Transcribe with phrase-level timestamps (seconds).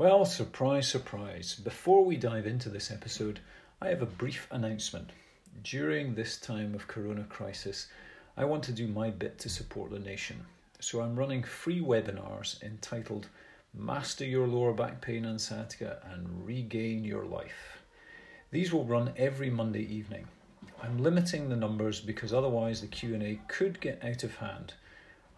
[0.00, 1.56] Well, surprise, surprise.
[1.56, 3.38] Before we dive into this episode,
[3.82, 5.10] I have a brief announcement.
[5.62, 7.88] During this time of corona crisis,
[8.34, 10.46] I want to do my bit to support the nation.
[10.80, 13.28] So I'm running free webinars entitled
[13.74, 17.82] Master Your Lower Back Pain and Sciatica and Regain Your Life.
[18.50, 20.28] These will run every Monday evening.
[20.82, 24.72] I'm limiting the numbers because otherwise the Q&A could get out of hand.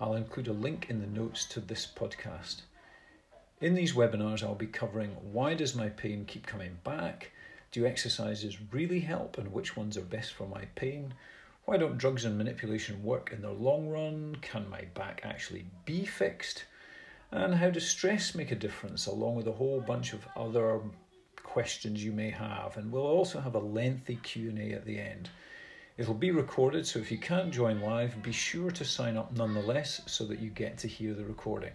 [0.01, 2.61] I'll include a link in the notes to this podcast.
[3.63, 7.31] In these webinars, I'll be covering why does my pain keep coming back?
[7.71, 11.15] Do exercises really help and which ones are best for my pain?
[11.65, 14.37] Why don't drugs and manipulation work in the long run?
[14.43, 16.65] Can my back actually be fixed?
[17.31, 20.81] And how does stress make a difference, along with a whole bunch of other
[21.45, 22.77] questions you may have.
[22.77, 25.31] And we'll also have a lengthy Q&A at the end.
[25.97, 30.01] It'll be recorded, so if you can't join live, be sure to sign up nonetheless
[30.07, 31.73] so that you get to hear the recording.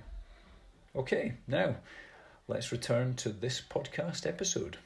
[0.96, 1.76] Okay, now
[2.48, 4.78] let's return to this podcast episode.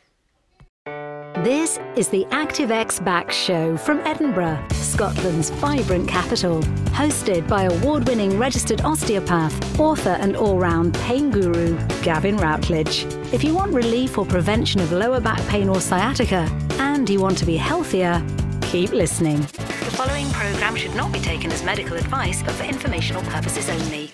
[1.44, 6.62] This is the ActiveX Back Show from Edinburgh, Scotland's vibrant capital.
[6.92, 13.06] Hosted by award winning registered osteopath, author, and all round pain guru, Gavin Routledge.
[13.34, 16.48] If you want relief or prevention of lower back pain or sciatica,
[16.80, 18.24] and you want to be healthier,
[18.62, 19.42] keep listening.
[19.42, 24.12] The following programme should not be taken as medical advice, but for informational purposes only.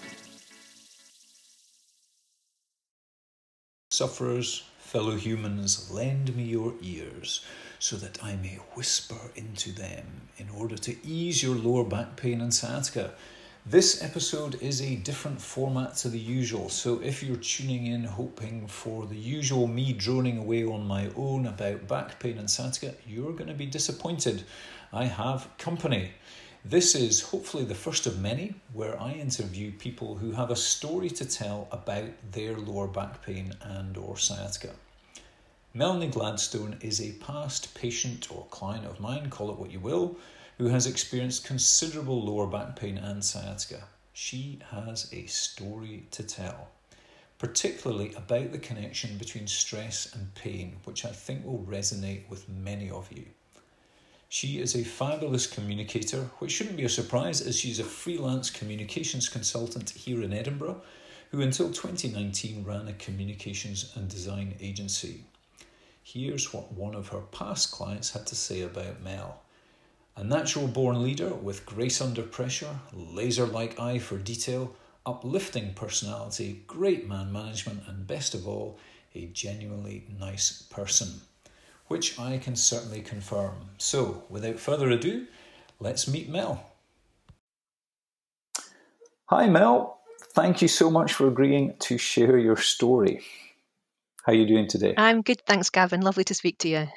[3.97, 7.43] Sufferers, fellow humans, lend me your ears
[7.79, 10.05] so that I may whisper into them
[10.37, 13.15] in order to ease your lower back pain and sciatica.
[13.65, 18.67] This episode is a different format to the usual, so if you're tuning in hoping
[18.67, 23.33] for the usual me droning away on my own about back pain and sciatica, you're
[23.33, 24.43] going to be disappointed.
[24.93, 26.11] I have company.
[26.69, 31.09] This is hopefully the first of many where I interview people who have a story
[31.11, 34.71] to tell about their lower back pain and or sciatica.
[35.73, 40.17] Melanie Gladstone is a past patient or client of mine, call it what you will,
[40.57, 43.85] who has experienced considerable lower back pain and sciatica.
[44.11, 46.67] She has a story to tell,
[47.39, 52.89] particularly about the connection between stress and pain, which I think will resonate with many
[52.89, 53.23] of you.
[54.29, 59.29] She is a fabulous communicator, which shouldn't be a surprise as she's a freelance communications
[59.29, 60.81] consultant here in Edinburgh,
[61.31, 65.23] who until 2019 ran a communications and design agency.
[66.03, 69.43] Here's what one of her past clients had to say about Mel.
[70.17, 76.63] A natural born leader with grace under pressure, laser like eye for detail, uplifting personality,
[76.67, 78.77] great man management, and best of all,
[79.15, 81.21] a genuinely nice person
[81.87, 83.53] which I can certainly confirm.
[83.77, 85.27] So, without further ado,
[85.79, 86.63] let's meet Mel.
[89.25, 89.99] Hi, Mel.
[90.33, 93.21] Thank you so much for agreeing to share your story.
[94.23, 94.93] How are you doing today?
[94.97, 96.01] I'm good, thanks, Gavin.
[96.01, 96.87] Lovely to speak to you.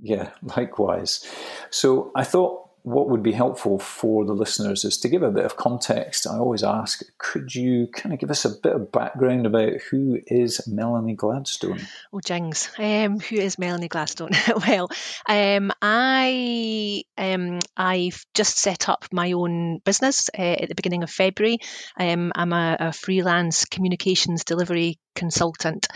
[0.00, 1.24] Yeah, likewise.
[1.70, 5.46] So, I thought what would be helpful for the listeners is to give a bit
[5.46, 6.26] of context.
[6.26, 10.18] I always ask, could you kind of give us a bit of background about who
[10.26, 11.80] is Melanie Gladstone?
[12.12, 14.32] Oh, Jings, um, who is Melanie Gladstone?
[14.68, 14.90] well,
[15.26, 21.10] um, I um, I've just set up my own business uh, at the beginning of
[21.10, 21.60] February.
[21.98, 25.86] Um, I'm a, a freelance communications delivery consultant.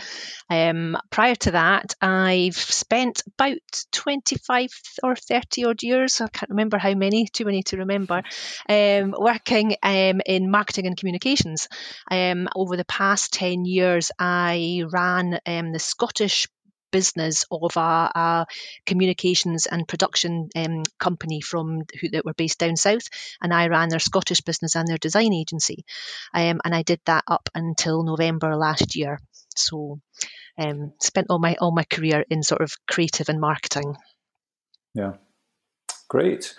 [0.49, 3.57] Um, prior to that, I've spent about
[3.91, 4.69] 25
[5.03, 8.23] or 30 odd years, I can't remember how many, too many to remember,
[8.69, 11.67] um, working um, in marketing and communications.
[12.09, 16.47] Um, over the past 10 years, I ran um, the Scottish
[16.91, 18.45] business of a, a,
[18.85, 23.07] communications and production um, company from who that were based down south,
[23.41, 25.85] and I ran their Scottish business and their design agency,
[26.33, 29.19] um, and I did that up until November last year.
[29.55, 29.99] So,
[30.57, 33.95] um, spent all my all my career in sort of creative and marketing.
[34.93, 35.13] Yeah,
[36.07, 36.55] great.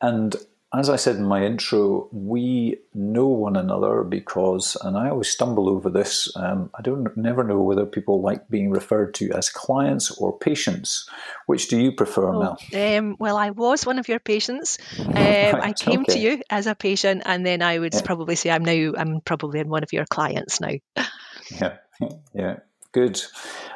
[0.00, 0.34] And
[0.74, 5.68] as I said in my intro, we know one another because, and I always stumble
[5.68, 6.34] over this.
[6.34, 11.08] Um, I don't never know whether people like being referred to as clients or patients.
[11.44, 12.96] Which do you prefer, oh, Mel?
[12.98, 14.78] Um, well, I was one of your patients.
[15.12, 16.14] Um, right, I came okay.
[16.14, 18.00] to you as a patient, and then I would yeah.
[18.02, 20.72] probably say I'm now I'm probably one of your clients now.
[21.50, 21.76] yeah,
[22.34, 22.56] yeah,
[22.92, 23.20] good.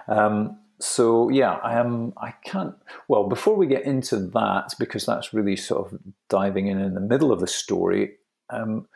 [0.09, 2.13] Um, so yeah, I am.
[2.17, 2.75] I can't.
[3.09, 7.01] Well, before we get into that, because that's really sort of diving in in the
[7.01, 8.17] middle of the story.
[8.51, 8.87] Um,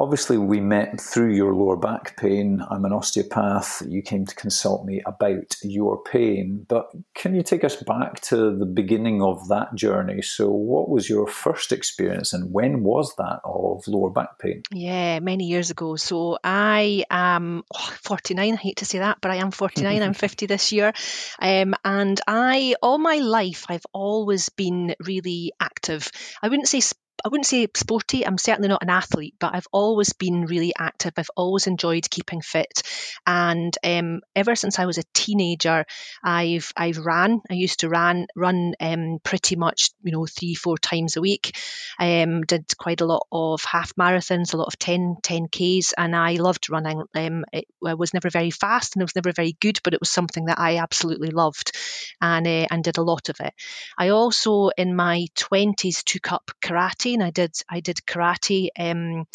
[0.00, 2.64] obviously we met through your lower back pain.
[2.70, 3.82] I'm an osteopath.
[3.86, 6.64] You came to consult me about your pain.
[6.66, 10.22] But can you take us back to the beginning of that journey?
[10.22, 14.62] So, what was your first experience and when was that of lower back pain?
[14.72, 15.96] Yeah, many years ago.
[15.96, 18.54] So, I am oh, 49.
[18.54, 20.02] I hate to say that, but I am 49.
[20.02, 20.94] I'm 50 this year.
[21.38, 26.10] Um, and I, all my life, I've always been really active.
[26.42, 26.80] I wouldn't say
[27.24, 28.26] I wouldn't say sporty.
[28.26, 31.12] I'm certainly not an athlete, but I've always been really active.
[31.16, 32.82] I've always enjoyed keeping fit,
[33.26, 35.84] and um, ever since I was a teenager,
[36.22, 37.40] I've I've ran.
[37.50, 41.56] I used to run run um, pretty much you know three four times a week.
[41.98, 46.34] Um, did quite a lot of half marathons, a lot of 10 10ks, and I
[46.34, 47.02] loved running.
[47.14, 50.00] Um, it, I was never very fast and I was never very good, but it
[50.00, 51.76] was something that I absolutely loved,
[52.20, 53.54] and uh, and did a lot of it.
[53.98, 59.26] I also in my 20s took up karate I did I did karate um,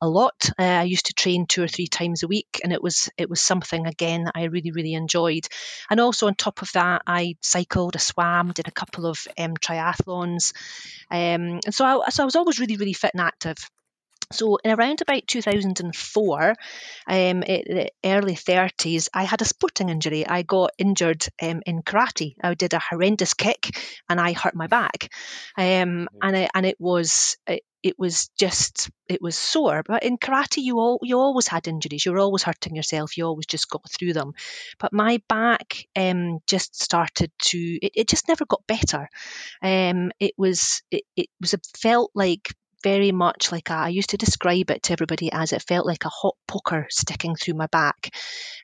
[0.00, 0.50] a lot.
[0.58, 3.30] Uh, I used to train two or three times a week, and it was it
[3.30, 5.46] was something again that I really really enjoyed.
[5.90, 9.54] And also on top of that, I cycled, I swam, did a couple of um,
[9.54, 10.52] triathlons,
[11.10, 13.58] um, and so I, so I was always really really fit and active.
[14.32, 20.24] So, in around about 2004, um, the early 30s, I had a sporting injury.
[20.26, 22.34] I got injured um, in karate.
[22.40, 23.76] I did a horrendous kick
[24.08, 25.12] and I hurt my back,
[25.58, 29.82] um, and it, and it was it, it was just it was sore.
[29.84, 32.06] But in karate, you all you always had injuries.
[32.06, 33.16] You were always hurting yourself.
[33.16, 34.32] You always just got through them.
[34.78, 37.58] But my back um, just started to.
[37.58, 39.08] It, it just never got better.
[39.62, 44.10] Um, it was it, it was it felt like very much like a, I used
[44.10, 47.66] to describe it to everybody as it felt like a hot poker sticking through my
[47.66, 48.14] back.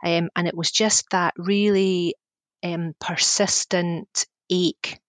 [0.05, 2.15] Um, and it was just that really
[2.63, 5.01] um, persistent ache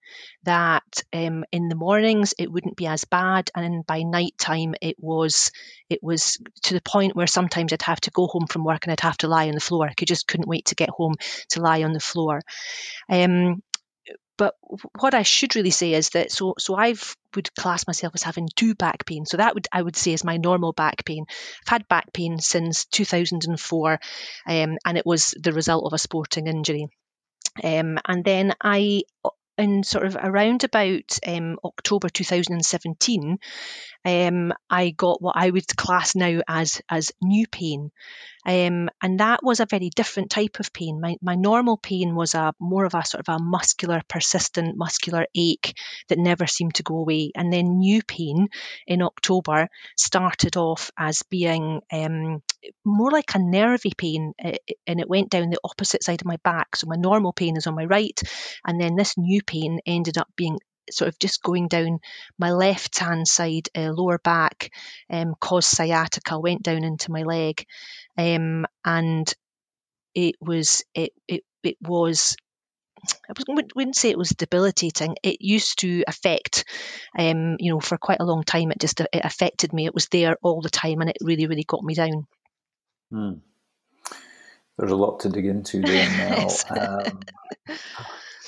[0.43, 4.95] that um, in the mornings it wouldn't be as bad and by night time it
[4.97, 5.51] was
[5.89, 8.91] it was to the point where sometimes I'd have to go home from work and
[8.91, 9.87] I'd have to lie on the floor.
[9.87, 11.15] I could just couldn't wait to get home
[11.49, 12.41] to lie on the floor.
[13.09, 13.61] Um,
[14.37, 14.55] but
[14.99, 18.49] what I should really say is that so so I've would class myself as having
[18.55, 19.25] two back pain.
[19.25, 21.25] So that would I would say is my normal back pain.
[21.29, 23.99] I've had back pain since 2004,
[24.47, 26.87] um, and it was the result of a sporting injury.
[27.63, 29.03] Um, and then I
[29.57, 33.39] in sort of around about um, October 2017,
[34.07, 37.91] um, I got what I would class now as as new pain,
[38.47, 41.01] um, and that was a very different type of pain.
[41.01, 45.25] My, my normal pain was a more of a sort of a muscular, persistent muscular
[45.35, 45.77] ache
[46.07, 47.31] that never seemed to go away.
[47.35, 48.47] And then new pain
[48.87, 49.67] in October
[49.97, 52.41] started off as being um,
[52.85, 56.77] more like a nervy pain, and it went down the opposite side of my back.
[56.77, 58.17] So my normal pain is on my right,
[58.65, 60.57] and then this new pain ended up being
[60.91, 61.99] sort of just going down
[62.37, 64.71] my left hand side, uh, lower back,
[65.09, 67.65] um, caused sciatica, went down into my leg,
[68.17, 69.33] um, and
[70.13, 72.35] it was it it it was.
[73.29, 75.15] I wouldn't say it was debilitating.
[75.21, 76.65] It used to affect,
[77.17, 78.71] um, you know, for quite a long time.
[78.71, 79.85] It just it affected me.
[79.85, 82.25] It was there all the time, and it really, really got me down.
[83.11, 83.33] Hmm.
[84.77, 86.47] There's a lot to dig into there now.
[86.69, 87.19] um,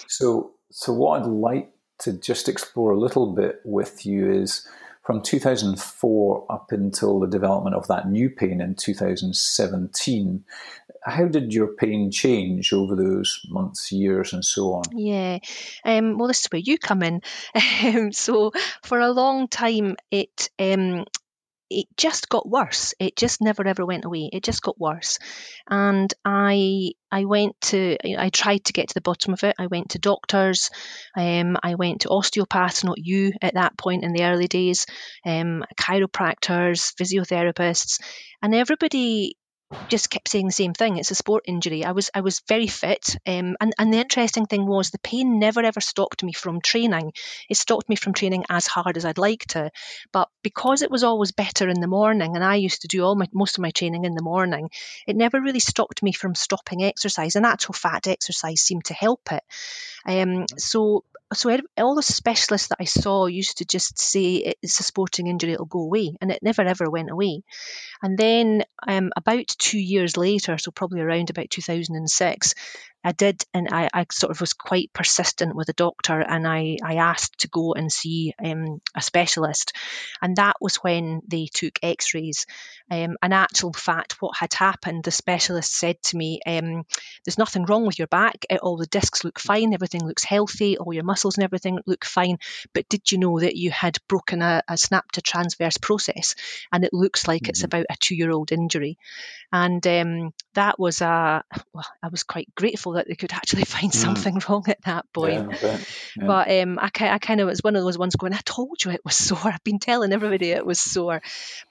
[0.07, 4.67] so, so what I'd like to just explore a little bit with you is
[5.03, 10.43] from 2004 up until the development of that new pain in 2017
[11.03, 14.83] how did your pain change over those months years and so on?
[14.91, 15.39] Yeah
[15.85, 17.21] um, well this is where you come in.
[17.81, 18.51] Um, so
[18.83, 21.05] for a long time it um,
[21.69, 22.93] it just got worse.
[22.99, 24.29] It just never ever went away.
[24.31, 25.19] It just got worse.
[25.69, 29.55] And I I went to I tried to get to the bottom of it.
[29.59, 30.69] I went to doctors.
[31.15, 34.85] Um, I went to osteopaths, not you at that point in the early days,
[35.25, 37.99] um, chiropractors, physiotherapists,
[38.41, 39.35] and everybody
[39.89, 40.97] just kept saying the same thing.
[40.97, 41.83] It's a sport injury.
[41.85, 45.39] I was I was very fit, um, and and the interesting thing was the pain
[45.39, 47.13] never ever stopped me from training.
[47.49, 49.71] It stopped me from training as hard as I'd like to,
[50.11, 53.15] but because it was always better in the morning, and I used to do all
[53.15, 54.69] my most of my training in the morning,
[55.07, 57.35] it never really stopped me from stopping exercise.
[57.35, 59.43] And actual fat exercise seemed to help it.
[60.05, 64.83] Um, so so all the specialists that I saw used to just say it's a
[64.83, 67.43] sporting injury, it'll go away, and it never ever went away.
[68.01, 72.55] And then um, about two years later, so probably around about 2006,
[73.03, 76.77] I did, and I, I, sort of was quite persistent with the doctor, and I,
[76.83, 79.71] I asked to go and see um, a specialist,
[80.21, 82.45] and that was when they took X-rays.
[82.91, 86.83] Um, in actual fact, what had happened, the specialist said to me, um,
[87.23, 88.45] "There's nothing wrong with your back.
[88.61, 89.73] All the discs look fine.
[89.73, 90.77] Everything looks healthy.
[90.77, 92.37] All your muscles and everything look fine.
[92.73, 96.35] But did you know that you had broken a, a snap to transverse process,
[96.71, 97.51] and it looks like mm-hmm.
[97.51, 98.97] it's about a two-year-old injury?"
[99.53, 103.91] And um, that was a well, I was quite grateful that they could actually find
[103.91, 103.95] mm.
[103.95, 105.51] something wrong at that point.
[105.61, 105.77] Yeah,
[106.17, 106.25] yeah.
[106.25, 108.91] But um, I, I kind of was one of those ones going, I told you
[108.91, 109.39] it was sore.
[109.43, 111.21] I've been telling everybody it was sore.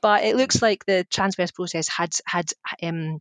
[0.00, 3.20] But it looks like the transverse process had had um,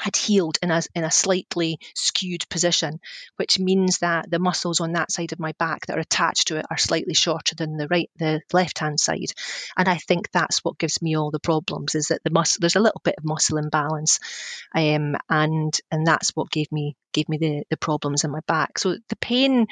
[0.00, 3.00] had healed in a, in a slightly skewed position,
[3.36, 6.56] which means that the muscles on that side of my back that are attached to
[6.56, 9.32] it are slightly shorter than the right, the left hand side.
[9.76, 12.76] And I think that's what gives me all the problems is that the muscle, there's
[12.76, 14.20] a little bit of muscle imbalance.
[14.74, 18.78] Um, and, and that's what gave me, gave me the, the problems in my back.
[18.78, 19.66] So the pain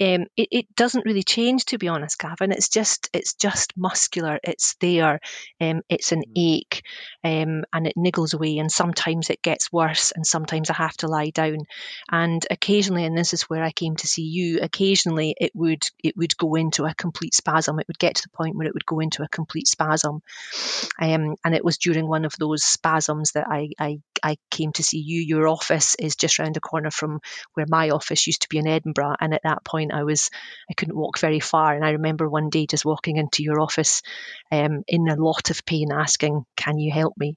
[0.00, 2.52] um, it, it, doesn't really change to be honest Gavin.
[2.52, 4.38] It's just it's just muscular.
[4.42, 5.20] It's there.
[5.60, 6.32] Um, it's an mm.
[6.36, 6.82] ache
[7.24, 11.08] um, and it niggles away and sometimes it gets worse and sometimes I have to
[11.08, 11.58] lie down.
[12.10, 16.16] And occasionally and this is where I came to see you occasionally it would it
[16.16, 17.80] would go into a complete spasm.
[17.80, 20.22] It would get to the point where it would go into a complete spasm.
[21.00, 24.82] Um, and it was during one of those spasms that I, I I came to
[24.82, 25.20] see you.
[25.20, 27.20] Your office is just around the corner from
[27.54, 30.30] where my office used to be in Edinburgh and at that point point I was
[30.70, 34.02] I couldn't walk very far, and I remember one day just walking into your office
[34.50, 37.36] um, in a lot of pain, asking, "Can you help me?"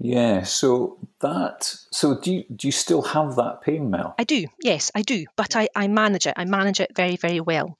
[0.00, 4.14] Yeah, so that so do you do you still have that pain, Mel?
[4.18, 6.34] I do, yes, I do, but I, I manage it.
[6.36, 7.76] I manage it very, very well.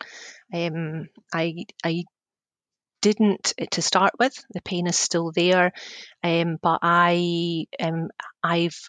[0.52, 2.04] Um, I I
[3.00, 4.34] didn't to start with.
[4.50, 5.72] The pain is still there,
[6.24, 8.08] um, but I um,
[8.42, 8.88] I've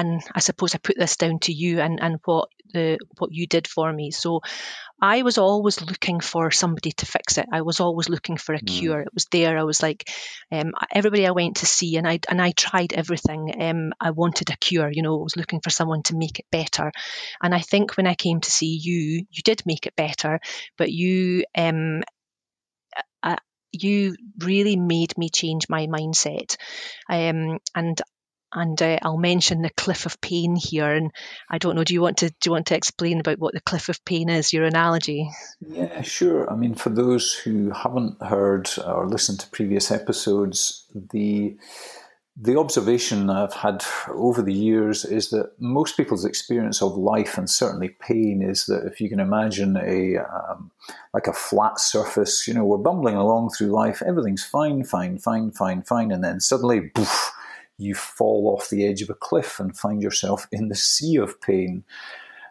[0.00, 3.46] and I suppose I put this down to you and, and what the what you
[3.46, 4.10] did for me.
[4.10, 4.40] So
[5.02, 7.46] I was always looking for somebody to fix it.
[7.52, 8.66] I was always looking for a mm.
[8.66, 9.00] cure.
[9.00, 9.58] It was there.
[9.58, 10.10] I was like,
[10.52, 13.54] um, everybody I went to see, and I and I tried everything.
[13.60, 14.90] Um, I wanted a cure.
[14.90, 16.92] You know, I was looking for someone to make it better.
[17.42, 20.40] And I think when I came to see you, you did make it better,
[20.78, 22.02] but you um,
[23.22, 23.36] uh,
[23.72, 26.56] you really made me change my mindset.
[27.08, 28.00] Um, and
[28.52, 30.92] and uh, I'll mention the cliff of pain here.
[30.92, 31.12] And
[31.48, 33.60] I don't know, do you want to do you want to explain about what the
[33.60, 34.52] cliff of pain is?
[34.52, 35.30] Your analogy?
[35.60, 36.50] Yeah, sure.
[36.50, 41.56] I mean, for those who haven't heard or listened to previous episodes, the
[42.42, 47.50] the observation I've had over the years is that most people's experience of life and
[47.50, 50.70] certainly pain is that if you can imagine a um,
[51.12, 55.50] like a flat surface, you know, we're bumbling along through life, everything's fine, fine, fine,
[55.50, 56.90] fine, fine, and then suddenly,
[57.80, 61.40] you fall off the edge of a cliff and find yourself in the sea of
[61.40, 61.84] pain.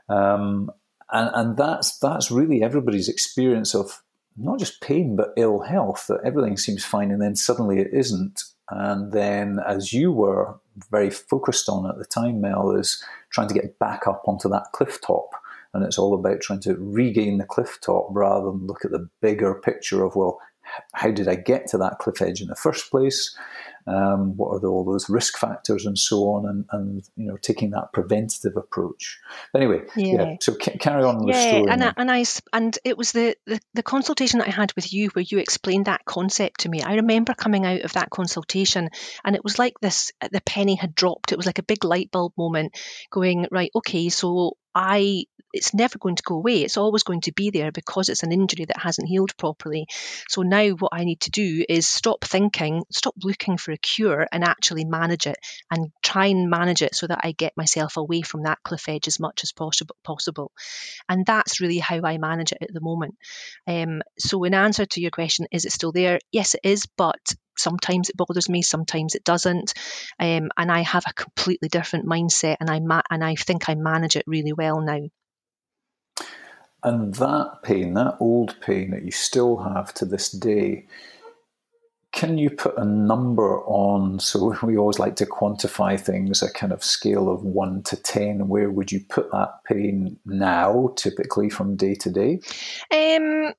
[0.10, 0.72] Um,
[1.12, 4.02] and, and that's that's really everybody's experience of
[4.38, 6.08] not just pain but ill health.
[6.08, 8.44] That everything seems fine and then suddenly it isn't.
[8.72, 10.56] And then, as you were
[10.92, 14.72] very focused on at the time, Mel, is trying to get back up onto that
[14.74, 15.32] cliff top.
[15.74, 19.08] And it's all about trying to regain the cliff top rather than look at the
[19.22, 20.40] bigger picture of, well,
[20.94, 23.36] how did I get to that cliff edge in the first place?
[23.90, 27.38] Um, what are the, all those risk factors and so on, and, and you know
[27.38, 29.20] taking that preventative approach.
[29.52, 30.14] But anyway, yeah.
[30.14, 31.72] yeah so c- carry on with yeah, the story.
[31.72, 34.94] and I, and I and it was the, the the consultation that I had with
[34.94, 36.84] you where you explained that concept to me.
[36.84, 38.90] I remember coming out of that consultation,
[39.26, 41.32] and it was like this: the penny had dropped.
[41.32, 42.78] It was like a big light bulb moment,
[43.10, 43.72] going right.
[43.76, 46.62] Okay, so I it's never going to go away.
[46.62, 49.88] It's always going to be there because it's an injury that hasn't healed properly.
[50.28, 54.28] So now what I need to do is stop thinking, stop looking for a cure
[54.32, 55.38] and actually manage it
[55.72, 59.08] and try and manage it so that I get myself away from that cliff edge
[59.08, 60.52] as much as possible possible.
[61.08, 63.16] And that's really how I manage it at the moment.
[63.68, 66.20] Um, so in answer to your question, is it still there?
[66.32, 69.74] Yes, it is, but sometimes it bothers me, sometimes it doesn't,
[70.20, 73.76] um, and I have a completely different mindset, and I ma- and I think I
[73.76, 75.02] manage it really well now.
[76.84, 80.88] And that pain, that old pain that you still have to this day,
[82.12, 84.20] can you put a number on?
[84.20, 88.48] So we always like to quantify things a kind of scale of one to ten.
[88.48, 92.40] Where would you put that pain now, typically from day to day?
[92.92, 93.54] Um,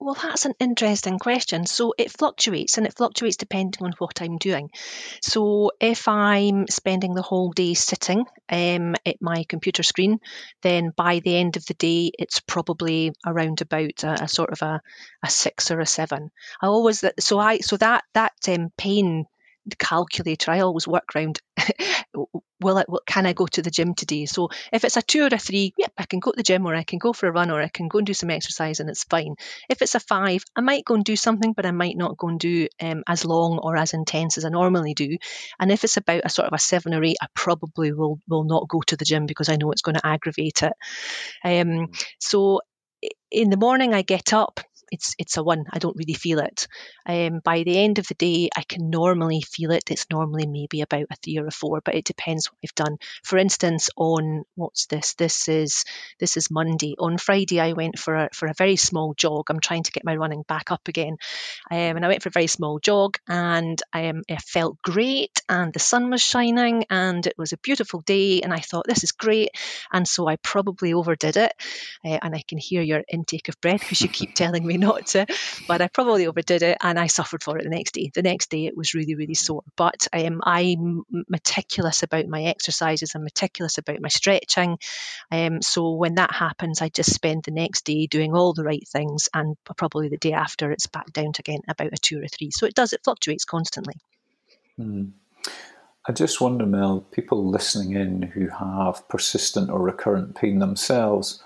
[0.00, 1.66] well, that's an interesting question.
[1.66, 4.70] So it fluctuates and it fluctuates depending on what I'm doing.
[5.22, 10.18] So if I'm spending the whole day sitting um, at my computer screen,
[10.62, 14.62] then by the end of the day, it's probably around about a, a sort of
[14.62, 14.80] a,
[15.22, 16.30] a, six or a seven.
[16.62, 19.26] I always, so I, so that, that um, pain
[19.78, 20.50] calculator.
[20.50, 21.40] I always work around
[22.60, 24.26] will it will, can I go to the gym today?
[24.26, 26.66] So if it's a two or a three, yep, I can go to the gym
[26.66, 28.80] or I can go for a run or I can go and do some exercise
[28.80, 29.34] and it's fine.
[29.68, 32.28] If it's a five, I might go and do something, but I might not go
[32.28, 35.16] and do um, as long or as intense as I normally do.
[35.58, 38.44] And if it's about a sort of a seven or eight, I probably will will
[38.44, 40.72] not go to the gym because I know it's going to aggravate it.
[41.44, 42.04] Um, mm.
[42.18, 42.60] so
[43.30, 44.60] in the morning I get up
[44.90, 45.64] it's it's a one.
[45.70, 46.66] I don't really feel it.
[47.06, 49.90] Um, by the end of the day, I can normally feel it.
[49.90, 52.98] It's normally maybe about a three or a four, but it depends what I've done.
[53.22, 55.14] For instance, on what's this?
[55.14, 55.84] This is
[56.18, 56.96] this is Monday.
[56.98, 59.50] On Friday, I went for a for a very small jog.
[59.50, 61.16] I'm trying to get my running back up again,
[61.70, 65.72] um, and I went for a very small jog, and um, it felt great, and
[65.72, 69.12] the sun was shining, and it was a beautiful day, and I thought this is
[69.12, 69.50] great,
[69.92, 71.52] and so I probably overdid it,
[72.04, 75.06] uh, and I can hear your intake of breath because you keep telling me not
[75.08, 75.26] to,
[75.68, 78.10] but I probably overdid it and I suffered for it the next day.
[78.14, 79.62] The next day it was really, really sore.
[79.76, 84.78] But um, I'm meticulous about my exercises, I'm meticulous about my stretching.
[85.30, 88.86] Um, so when that happens, I just spend the next day doing all the right
[88.88, 92.28] things, and probably the day after it's back down to again about a two or
[92.28, 92.50] three.
[92.50, 93.94] So it does, it fluctuates constantly.
[94.78, 95.12] Mm.
[96.06, 101.42] I just wonder, Mel, people listening in who have persistent or recurrent pain themselves,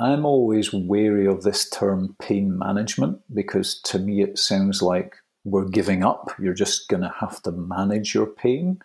[0.00, 5.68] I'm always wary of this term pain management because to me it sounds like we're
[5.68, 6.32] giving up.
[6.40, 8.80] You're just going to have to manage your pain.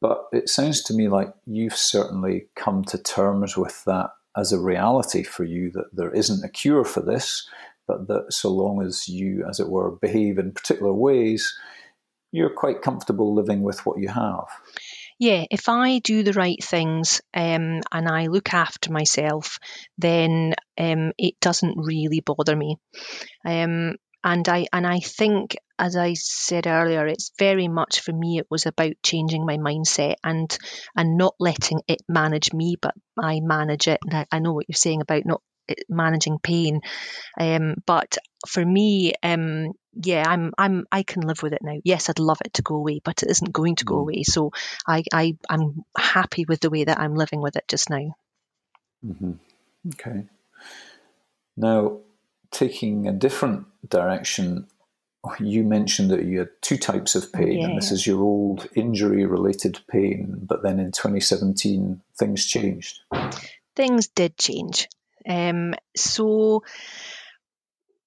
[0.00, 4.58] But it sounds to me like you've certainly come to terms with that as a
[4.58, 7.46] reality for you that there isn't a cure for this,
[7.86, 11.54] but that so long as you, as it were, behave in particular ways,
[12.32, 14.46] you're quite comfortable living with what you have
[15.18, 19.58] yeah, if I do the right things um, and I look after myself,
[19.98, 22.76] then um, it doesn't really bother me.
[23.44, 28.38] Um, and I and I think, as I said earlier, it's very much for me.
[28.38, 30.56] It was about changing my mindset and
[30.96, 34.00] and not letting it manage me, but I manage it.
[34.04, 35.42] And I, I know what you're saying about not
[35.88, 36.80] managing pain.
[37.38, 41.78] Um, but for me, um, yeah, I'm I'm I can live with it now.
[41.84, 44.00] Yes, I'd love it to go away, but it isn't going to go mm.
[44.00, 44.22] away.
[44.24, 44.52] So
[44.86, 48.16] I, I I'm happy with the way that I'm living with it just now.
[49.04, 49.32] Mm-hmm.
[49.88, 50.24] Okay.
[51.56, 51.98] Now,
[52.50, 54.66] taking a different direction,
[55.38, 57.66] you mentioned that you had two types of pain, yeah.
[57.66, 60.40] and this is your old injury-related pain.
[60.42, 63.00] But then in 2017, things changed.
[63.76, 64.88] Things did change.
[65.28, 66.62] Um, so,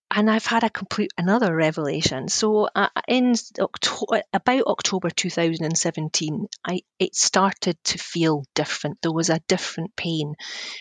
[0.09, 2.27] and I've had a complete another revelation.
[2.29, 8.99] So, uh, in October, about October 2017, I it started to feel different.
[9.01, 10.35] There was a different pain.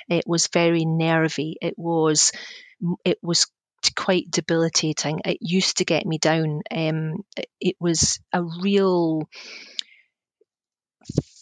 [0.09, 1.57] It was very nervy.
[1.61, 2.33] It was
[3.05, 3.47] it was
[3.95, 5.21] quite debilitating.
[5.25, 6.63] It used to get me down.
[6.71, 7.25] Um,
[7.61, 9.29] it was a real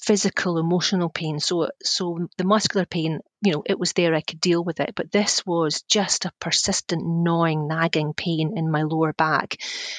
[0.03, 4.40] physical emotional pain so so the muscular pain you know it was there i could
[4.40, 4.94] deal with it.
[4.96, 9.57] But this was just a persistent gnawing nagging pain in my lower back.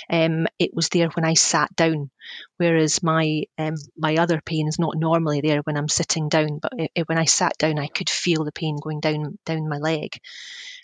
[0.10, 2.10] Um, it was there when i sat down
[2.58, 6.74] whereas my um, my other pain is not normally there when i'm sitting down but
[6.78, 9.78] it, it, when i sat down i could feel the pain going down down my
[9.78, 10.18] leg.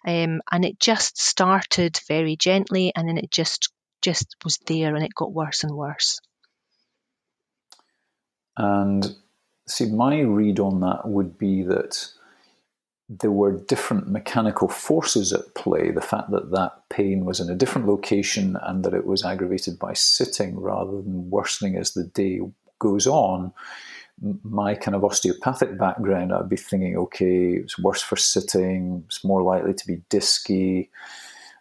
[0.05, 3.71] Um, and it just started very gently and then it just
[4.01, 6.19] just was there and it got worse and worse.
[8.57, 9.15] And
[9.67, 12.07] see, my read on that would be that
[13.19, 15.91] there were different mechanical forces at play.
[15.91, 19.77] The fact that that pain was in a different location and that it was aggravated
[19.77, 22.39] by sitting rather than worsening as the day
[22.79, 23.51] goes on.
[24.43, 29.41] My kind of osteopathic background, I'd be thinking, okay, it's worse for sitting, it's more
[29.41, 30.87] likely to be disky.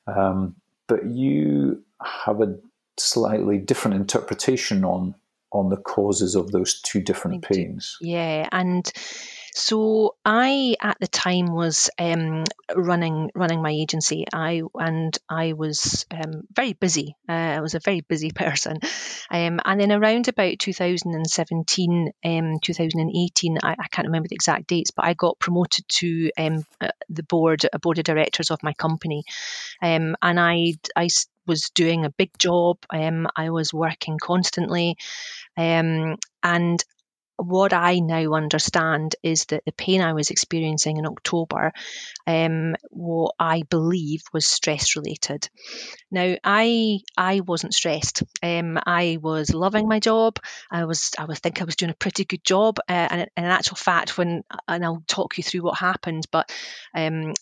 [0.07, 0.55] Um,
[0.87, 2.57] but you have a
[2.97, 5.17] slightly different interpretation on
[5.53, 7.99] on the causes of those two different pains.
[8.01, 8.89] Yeah, and
[9.53, 14.25] so I at the time was um, running running my agency.
[14.33, 17.17] I and I was um, very busy.
[17.29, 18.79] Uh, I was a very busy person,
[19.31, 24.91] um, and then around about 2017, um, 2018, I, I, can't remember the exact dates,
[24.91, 28.73] but I got promoted to um, uh, the board, a board of directors of my
[28.75, 29.25] company,
[29.83, 31.09] um, and I I
[31.47, 32.79] was doing a big job.
[32.91, 34.97] I was working constantly,
[35.57, 36.85] and
[37.45, 41.73] what I now understand is that the pain I was experiencing in October,
[42.27, 45.49] um, what I believe was stress related.
[46.11, 48.23] Now, I I wasn't stressed.
[48.43, 50.39] Um, I was loving my job.
[50.71, 52.79] I was I was think I was doing a pretty good job.
[52.89, 56.53] Uh, and, and, in actual fact, when and I'll talk you through what happened, but
[56.95, 57.35] um,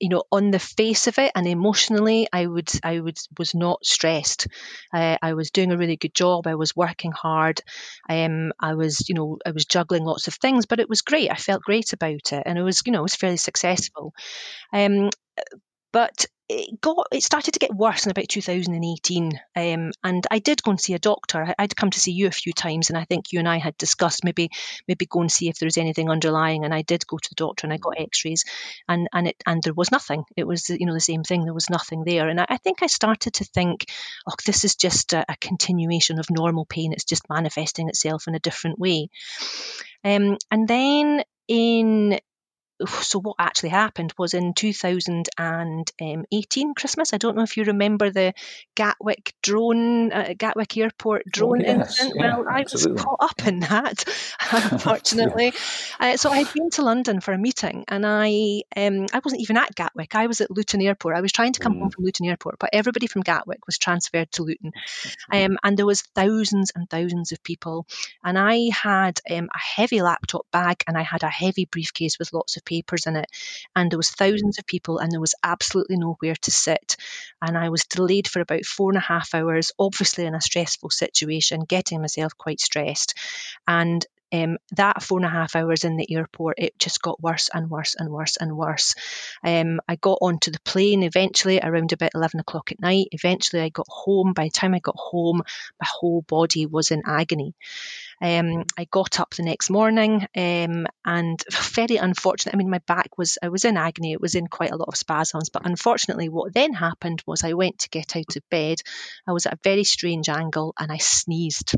[0.00, 3.84] you know, on the face of it and emotionally, I would, I would, was not
[3.84, 4.46] stressed.
[4.92, 6.46] Uh, I was doing a really good job.
[6.46, 7.60] I was working hard.
[8.08, 11.30] Um, I was, you know, I was juggling lots of things, but it was great.
[11.30, 14.12] I felt great about it, and it was, you know, it was fairly successful.
[14.72, 15.10] Um,
[15.92, 20.62] but it got it started to get worse in about 2018 um, and i did
[20.62, 21.54] go and see a doctor.
[21.58, 23.58] I, would come to see you a few times and i think you and i
[23.58, 24.50] had discussed maybe
[24.86, 27.34] maybe go and see if there was anything underlying and i did go to the
[27.34, 28.44] doctor and i got x-rays
[28.88, 30.24] and and it and there was nothing.
[30.36, 31.44] It was you know the same thing.
[31.44, 32.28] There was nothing there.
[32.28, 33.86] And i, I think i started to think
[34.28, 36.92] oh this is just a, a, continuation of normal pain.
[36.92, 39.08] It's just manifesting itself in a different way.
[40.04, 42.20] Um, and then in
[42.86, 47.12] so what actually happened was in 2018 Christmas.
[47.12, 48.34] I don't know if you remember the
[48.76, 52.14] Gatwick drone, uh, Gatwick Airport oh, drone oh, yes, incident.
[52.16, 52.92] Yeah, well, I absolutely.
[52.92, 54.04] was caught up in that,
[54.52, 55.52] unfortunately.
[56.00, 56.12] yeah.
[56.12, 59.42] uh, so I had been to London for a meeting, and I um, I wasn't
[59.42, 60.14] even at Gatwick.
[60.14, 61.16] I was at Luton Airport.
[61.16, 61.80] I was trying to come mm.
[61.80, 64.72] home from Luton Airport, but everybody from Gatwick was transferred to Luton,
[65.32, 67.86] um, and there was thousands and thousands of people.
[68.22, 72.32] And I had um, a heavy laptop bag, and I had a heavy briefcase with
[72.32, 73.26] lots of papers in it.
[73.74, 76.96] And there was thousands of people and there was absolutely nowhere to sit.
[77.40, 80.90] And I was delayed for about four and a half hours, obviously in a stressful
[80.90, 83.14] situation, getting myself quite stressed.
[83.66, 87.50] And um, that four and a half hours in the airport, it just got worse
[87.52, 88.94] and worse and worse and worse.
[89.44, 93.08] Um, I got onto the plane eventually around about 11 o'clock at night.
[93.12, 94.32] Eventually, I got home.
[94.32, 95.42] By the time I got home,
[95.80, 97.54] my whole body was in agony.
[98.20, 102.54] Um, I got up the next morning um, and very unfortunate.
[102.54, 104.12] I mean, my back was, I was in agony.
[104.12, 105.50] It was in quite a lot of spasms.
[105.50, 108.78] But unfortunately, what then happened was I went to get out of bed.
[109.26, 111.74] I was at a very strange angle and I sneezed.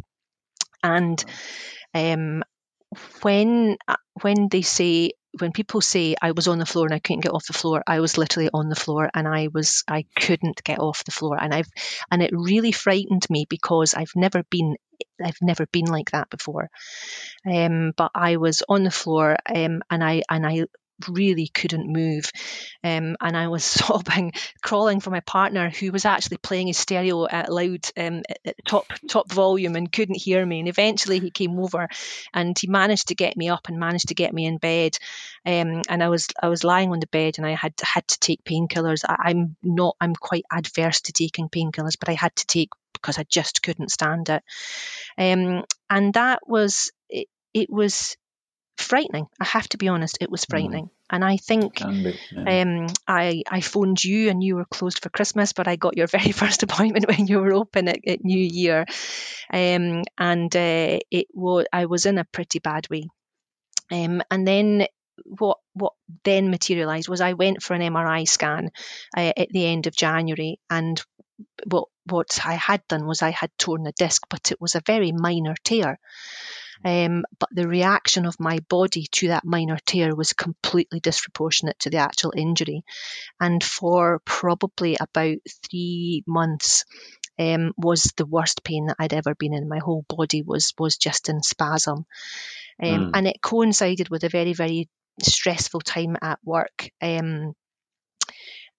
[0.82, 1.22] And
[1.94, 2.42] um,
[3.22, 6.98] when uh, when they say when people say I was on the floor and I
[6.98, 10.06] couldn't get off the floor, I was literally on the floor and I was I
[10.16, 11.68] couldn't get off the floor and I've
[12.10, 14.76] and it really frightened me because I've never been
[15.24, 16.68] I've never been like that before.
[17.48, 20.64] Um, but I was on the floor um, and I and I
[21.08, 22.30] really couldn't move.
[22.82, 24.32] Um, and I was sobbing,
[24.62, 28.86] crawling for my partner who was actually playing his stereo at loud, um, at top
[29.08, 30.60] top volume and couldn't hear me.
[30.60, 31.88] And eventually he came over,
[32.34, 34.96] and he managed to get me up and managed to get me in bed.
[35.46, 38.18] Um, and I was I was lying on the bed and I had had to
[38.18, 39.04] take painkillers.
[39.08, 43.24] I'm not I'm quite adverse to taking painkillers, but I had to take because I
[43.24, 44.42] just couldn't stand it.
[45.16, 48.16] Um, and that was it, it was
[48.80, 49.26] frightening.
[49.40, 50.50] I have to be honest, it was mm.
[50.50, 50.84] frightening.
[50.86, 50.90] Mm.
[51.12, 52.62] And I think be, yeah.
[52.62, 56.06] um, I I phoned you and you were closed for Christmas, but I got your
[56.18, 58.86] very first appointment when you were open at, at New Year,
[59.52, 63.04] um, and uh, it was I was in a pretty bad way.
[63.90, 64.86] Um, and then
[65.24, 65.92] what what
[66.24, 68.70] then materialised was I went for an MRI scan
[69.16, 71.02] uh, at the end of January, and
[71.66, 74.82] what what I had done was I had torn a disc, but it was a
[74.84, 75.98] very minor tear.
[76.84, 81.90] Um, but the reaction of my body to that minor tear was completely disproportionate to
[81.90, 82.82] the actual injury.
[83.38, 85.38] And for probably about
[85.68, 86.84] three months,
[87.38, 89.68] um, was the worst pain that I'd ever been in.
[89.68, 92.04] My whole body was was just in spasm,
[92.82, 93.10] um, mm.
[93.14, 94.88] and it coincided with a very very
[95.22, 96.90] stressful time at work.
[97.00, 97.54] Um,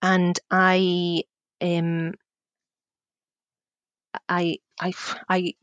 [0.02, 1.24] and I,
[1.62, 2.14] um,
[4.28, 4.94] I, I,
[5.30, 5.54] I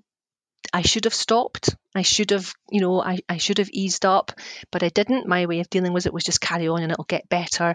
[0.72, 1.74] I should have stopped.
[1.98, 4.32] I should have, you know, I, I should have eased up,
[4.70, 5.26] but I didn't.
[5.26, 7.74] My way of dealing with it was just carry on and it'll get better.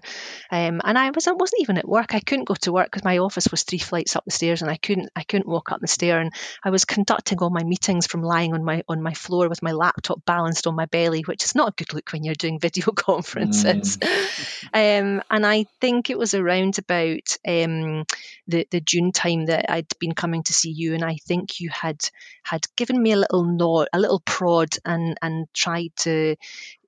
[0.50, 2.16] Um, and I was I wasn't even at work.
[2.16, 4.72] I couldn't go to work because my office was three flights up the stairs and
[4.72, 6.22] I couldn't I couldn't walk up the stair.
[6.22, 6.32] And
[6.64, 9.74] I was conducting all my meetings from lying on my on my floor with my
[9.74, 12.86] laptop balanced on my belly, which is not a good look when you're doing video
[12.94, 13.98] conferences.
[13.98, 14.64] Mm.
[15.18, 18.06] um, and I think it was around about um,
[18.48, 21.70] the the June time that I'd been coming to see you, and I think you
[21.70, 22.00] had
[22.44, 26.36] had given me a little nod, a little prod, and and tried to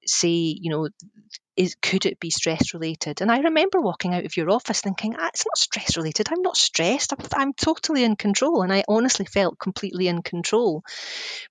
[0.06, 0.90] say, you know,
[1.56, 3.22] is could it be stress related?
[3.22, 6.28] And I remember walking out of your office thinking, ah, it's not stress related.
[6.30, 7.14] I'm not stressed.
[7.14, 10.84] I'm, I'm totally in control, and I honestly felt completely in control.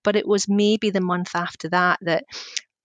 [0.03, 2.25] But it was maybe the month after that that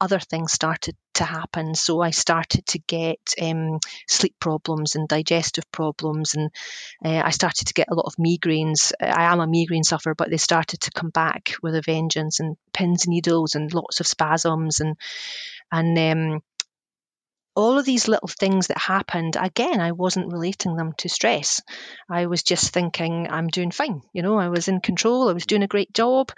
[0.01, 1.75] other things started to happen.
[1.75, 6.49] So I started to get um, sleep problems and digestive problems, and
[7.03, 8.91] uh, I started to get a lot of migraines.
[9.01, 12.57] I am a migraine sufferer, but they started to come back with a vengeance, and
[12.73, 14.95] pins and needles, and lots of spasms, and
[15.71, 16.41] and um,
[17.59, 21.61] all of these little things that happened, again, I wasn't relating them to stress.
[22.09, 24.01] I was just thinking, I'm doing fine.
[24.13, 25.27] You know, I was in control.
[25.27, 26.31] I was doing a great job,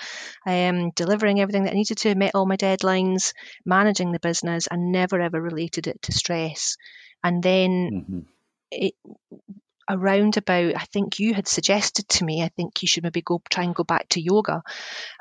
[0.47, 4.91] um, delivering everything that I needed to, met all my deadlines, managing the business, and
[4.91, 6.75] never ever related it to stress.
[7.23, 8.19] And then mm-hmm.
[8.71, 8.95] it,
[9.91, 13.41] around about I think you had suggested to me I think you should maybe go
[13.49, 14.63] try and go back to yoga.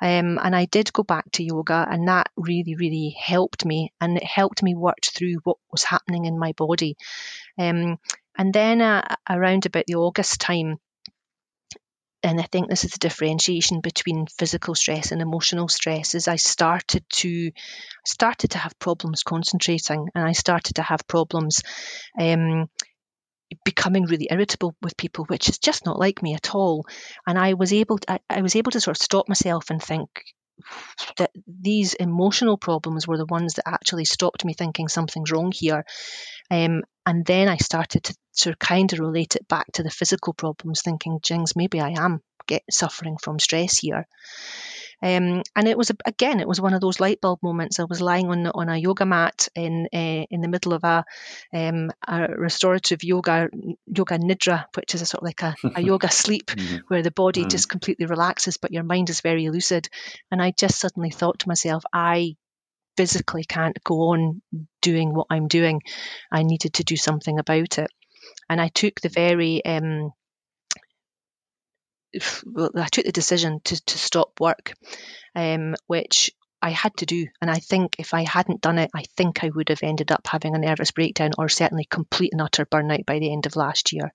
[0.01, 4.17] Um, and I did go back to yoga and that really really helped me and
[4.17, 6.97] it helped me work through what was happening in my body.
[7.59, 7.99] Um,
[8.39, 10.79] and then uh, around about the August time
[12.23, 16.37] and I think this is the differentiation between physical stress and emotional stress is I
[16.37, 17.51] started to
[18.05, 21.63] started to have problems concentrating and I started to have problems
[22.19, 22.69] um,
[23.65, 26.87] becoming really irritable with people, which is just not like me at all.
[27.27, 29.83] And I was able, to, I, I was able to sort of stop myself and
[29.83, 30.09] think
[31.17, 35.85] that these emotional problems were the ones that actually stopped me thinking something's wrong here.
[36.51, 39.91] Um, and then I started to sort of kind of relate it back to the
[39.91, 44.07] physical problems, thinking, Jings, maybe I am get suffering from stress here.
[45.03, 47.81] Um, and it was again, it was one of those light bulb moments.
[47.81, 51.05] I was lying on on a yoga mat in uh, in the middle of a,
[51.53, 53.49] um, a restorative yoga
[53.87, 56.79] yoga nidra, which is a sort of like a, a yoga sleep mm-hmm.
[56.89, 57.49] where the body mm-hmm.
[57.49, 59.89] just completely relaxes, but your mind is very lucid.
[60.31, 62.37] And I just suddenly thought to myself, I
[62.97, 64.43] physically can't go on
[64.83, 65.81] doing what I'm doing.
[66.31, 67.91] I needed to do something about it.
[68.49, 70.13] And I took the very um,
[72.77, 74.75] I took the decision to, to stop work,
[75.35, 76.31] um, which
[76.63, 77.27] I had to do.
[77.41, 80.27] And I think if I hadn't done it, I think I would have ended up
[80.27, 83.93] having a nervous breakdown or certainly complete and utter burnout by the end of last
[83.93, 84.13] year.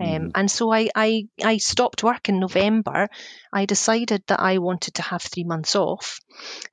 [0.00, 0.16] Um, mm.
[0.16, 3.08] Um, and so I, I, I stopped work in November.
[3.52, 6.20] I decided that I wanted to have three months off.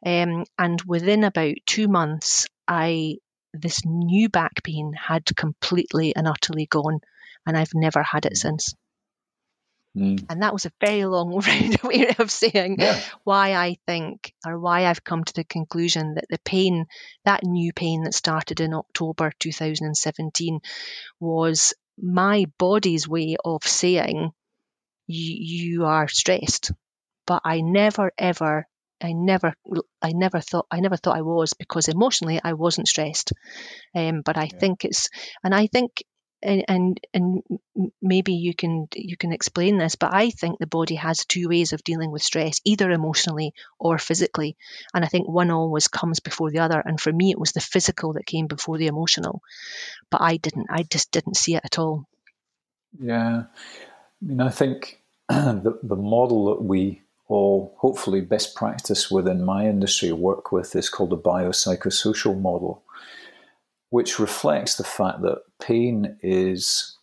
[0.05, 3.17] Um, and within about two months, I
[3.55, 6.99] this new back pain had completely and utterly gone.
[7.45, 8.37] And I've never had it mm.
[8.37, 8.73] since.
[9.95, 10.25] Mm.
[10.29, 11.29] And that was a very long
[11.83, 12.99] way of saying yeah.
[13.23, 16.85] why I think or why I've come to the conclusion that the pain,
[17.25, 20.59] that new pain that started in October 2017,
[21.19, 24.31] was my body's way of saying,
[25.05, 26.71] you are stressed.
[27.25, 28.67] But I never ever
[29.03, 29.53] I never,
[30.01, 33.33] I never thought, I never thought I was because emotionally I wasn't stressed.
[33.93, 34.59] Um, but I yeah.
[34.59, 35.09] think it's,
[35.43, 36.03] and I think
[36.43, 37.43] and, and and
[38.01, 41.73] maybe you can you can explain this but i think the body has two ways
[41.73, 44.55] of dealing with stress either emotionally or physically.
[44.93, 46.81] And i think one always comes before the other.
[46.83, 49.41] And for me it was the physical that came before the emotional.
[50.09, 52.05] But i didn't i just didn't see it at all.
[52.99, 53.43] Yeah.
[53.43, 59.65] I mean i think the, the model that we all hopefully best practice within my
[59.67, 62.83] industry work with is called the biopsychosocial model
[63.93, 66.97] which reflects the fact that pain is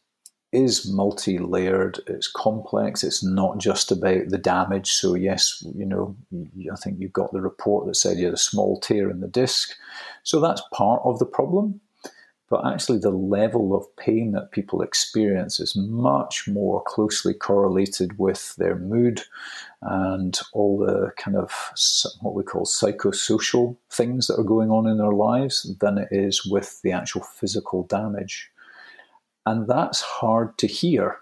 [0.50, 4.90] is multi-layered it's complex it's not just about the damage.
[4.90, 6.16] So yes you know
[6.72, 9.28] i think you got the report that said you had a small tear in the
[9.28, 9.70] disc.
[10.24, 11.80] So that's part of the problem
[12.50, 18.56] but actually the level of pain that people experience is much more closely correlated with
[18.56, 19.22] their mood
[19.82, 21.52] and all the kind of
[22.20, 26.44] what we call psychosocial things that are going on in their lives than it is
[26.44, 28.50] with the actual physical damage.
[29.46, 31.18] And that's hard to hear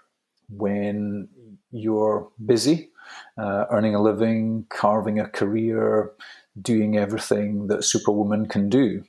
[0.49, 1.29] when
[1.71, 2.89] you're busy,
[3.37, 6.11] uh, earning a living, carving a career,
[6.59, 9.03] doing everything that Superwoman can do.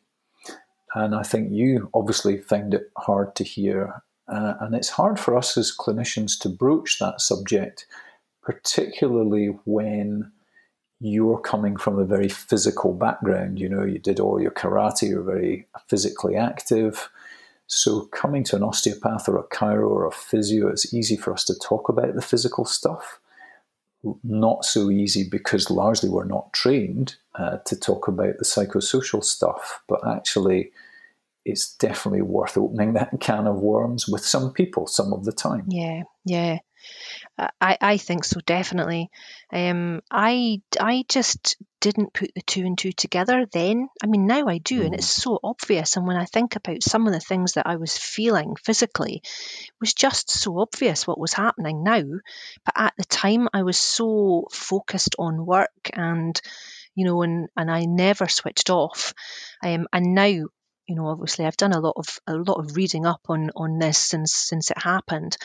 [0.94, 4.02] And I think you obviously found it hard to hear.
[4.28, 7.86] Uh, and it's hard for us as clinicians to broach that subject,
[8.42, 10.30] particularly when
[11.00, 13.58] you're coming from a very physical background.
[13.58, 17.08] You know, you did all your karate, you're very physically active.
[17.66, 21.44] So, coming to an osteopath or a chiro or a physio, it's easy for us
[21.44, 23.19] to talk about the physical stuff.
[24.24, 29.82] Not so easy because largely we're not trained uh, to talk about the psychosocial stuff,
[29.88, 30.72] but actually,
[31.44, 35.64] it's definitely worth opening that can of worms with some people some of the time.
[35.68, 36.58] Yeah, yeah.
[37.60, 39.10] I, I think so definitely.
[39.52, 43.88] Um, I I just didn't put the two and two together then.
[44.02, 45.22] I mean now I do, and it's mm.
[45.22, 45.96] so obvious.
[45.96, 49.72] And when I think about some of the things that I was feeling physically, it
[49.80, 52.02] was just so obvious what was happening now.
[52.64, 56.40] But at the time, I was so focused on work and
[56.94, 59.14] you know, and and I never switched off.
[59.62, 60.46] Um, and now
[60.90, 63.78] you know, obviously I've done a lot of a lot of reading up on on
[63.78, 65.36] this since since it happened,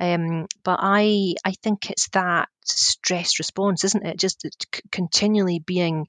[0.00, 4.18] um, but I I think it's that stress response, isn't it?
[4.18, 4.44] Just
[4.90, 6.08] continually being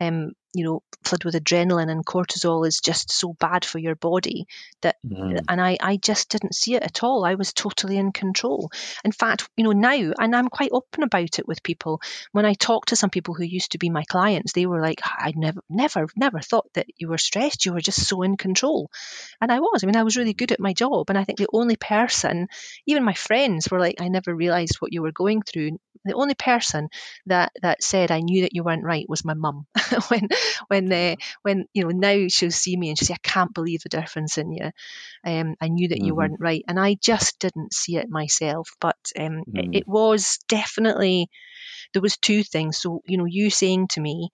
[0.00, 4.46] um, you know, flood with adrenaline and cortisol is just so bad for your body
[4.82, 5.40] that, mm.
[5.48, 7.24] and I, I just didn't see it at all.
[7.24, 8.70] I was totally in control.
[9.04, 12.00] In fact, you know, now, and I'm quite open about it with people.
[12.32, 15.00] When I talk to some people who used to be my clients, they were like,
[15.04, 17.64] I never, never, never thought that you were stressed.
[17.64, 18.90] You were just so in control.
[19.40, 19.82] And I was.
[19.82, 21.10] I mean, I was really good at my job.
[21.10, 22.48] And I think the only person,
[22.86, 25.78] even my friends were like, I never realized what you were going through.
[26.04, 26.88] The only person
[27.26, 29.66] that, that said I knew that you weren't right was my mum.
[30.08, 30.28] when
[30.68, 33.82] when uh, when you know now she'll see me and she'll say, I can't believe
[33.82, 34.70] the difference in you.
[35.24, 36.06] Um, I knew that mm-hmm.
[36.06, 38.70] you weren't right, and I just didn't see it myself.
[38.80, 39.56] But um, mm-hmm.
[39.56, 41.28] it, it was definitely
[41.92, 42.78] there was two things.
[42.78, 44.30] So you know, you saying to me,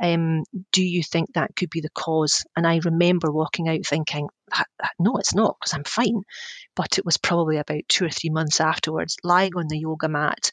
[0.00, 2.44] um, do you think that could be the cause?
[2.56, 4.28] And I remember walking out thinking,
[4.98, 6.22] no, it's not, because I'm fine.
[6.74, 10.50] But it was probably about two or three months afterwards, lying on the yoga mat,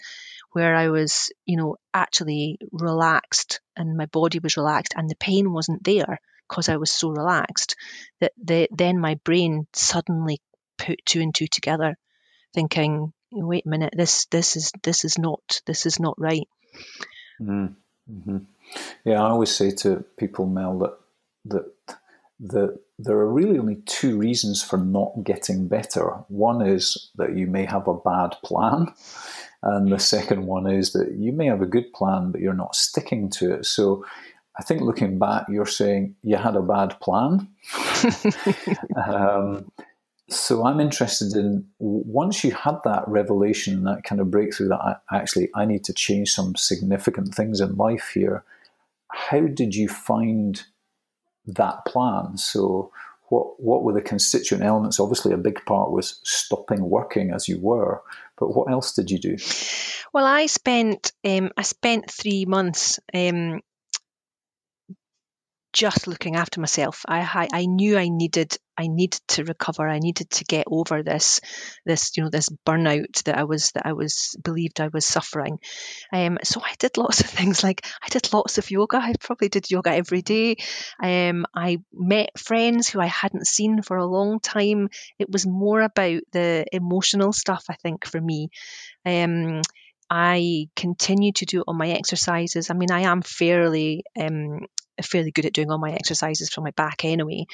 [0.52, 5.54] where I was, you know, actually relaxed and my body was relaxed and the pain
[5.54, 7.76] wasn't there because I was so relaxed
[8.20, 10.42] that the, then my brain suddenly
[10.78, 11.98] put two and two together,
[12.54, 16.48] thinking, wait a minute, this this is this is not this is not right.
[17.42, 18.38] Mm-hmm.
[19.04, 20.98] Yeah, I always say to people, Mel, that
[21.46, 22.00] that
[22.40, 26.24] the, there are really only two reasons for not getting better.
[26.28, 28.94] One is that you may have a bad plan,
[29.64, 32.76] and the second one is that you may have a good plan, but you're not
[32.76, 33.66] sticking to it.
[33.66, 34.06] So
[34.60, 37.48] I think looking back, you're saying you had a bad plan.
[39.08, 39.72] um,
[40.30, 44.96] so I'm interested in once you had that revelation, that kind of breakthrough that I,
[45.12, 48.44] actually I need to change some significant things in life here.
[49.10, 50.62] How did you find
[51.46, 52.38] that plan?
[52.38, 52.92] So
[53.30, 55.00] what what were the constituent elements?
[55.00, 58.02] Obviously, a big part was stopping working as you were,
[58.38, 59.38] but what else did you do?
[60.14, 63.62] Well, I spent um, I spent three months um,
[65.78, 67.06] just looking after myself.
[67.08, 69.88] I, I, knew I needed I needed to recover.
[69.88, 71.40] I needed to get over this
[71.86, 75.60] this you know this burnout that I was that I was believed I was suffering.
[76.12, 78.98] Um, so I did lots of things like I did lots of yoga.
[78.98, 80.56] I probably did yoga every day.
[81.02, 84.90] Um, I met friends who I hadn't seen for a long time.
[85.20, 88.50] It was more about the emotional stuff I think for me.
[89.06, 89.62] Um,
[90.10, 92.72] I continue to do all my exercises.
[92.72, 94.62] I mean, I am fairly um,
[95.06, 97.46] fairly good at doing all my exercises from my back anyway.